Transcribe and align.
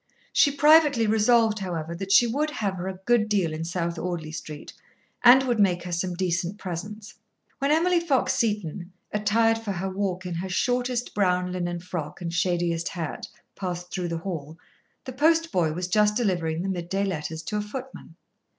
She 0.33 0.49
privately 0.49 1.05
resolved, 1.05 1.59
however, 1.59 1.93
that 1.93 2.11
she 2.11 2.25
would 2.25 2.49
have 2.49 2.73
her 2.77 2.87
a 2.87 2.97
good 3.05 3.29
deal 3.29 3.53
in 3.53 3.63
South 3.63 3.99
Audley 3.99 4.31
Street, 4.31 4.73
and 5.23 5.43
would 5.43 5.59
make 5.59 5.83
her 5.83 5.91
some 5.91 6.15
decent 6.15 6.57
presents. 6.57 7.13
When 7.59 7.69
Emily 7.71 7.99
Fox 7.99 8.33
Seton, 8.33 8.91
attired 9.11 9.59
for 9.59 9.73
her 9.73 9.91
walk 9.91 10.25
in 10.25 10.33
her 10.33 10.49
shortest 10.49 11.13
brown 11.13 11.51
linen 11.51 11.81
frock 11.81 12.19
and 12.19 12.33
shadiest 12.33 12.87
hat, 12.89 13.27
passed 13.55 13.91
through 13.93 14.07
the 14.07 14.17
hall, 14.17 14.57
the 15.05 15.13
post 15.13 15.51
boy 15.51 15.71
was 15.73 15.87
just 15.87 16.15
delivering 16.15 16.63
the 16.63 16.67
midday 16.69 17.03
letters 17.05 17.43
to 17.43 17.57
a 17.57 17.61
footman. 17.61 18.15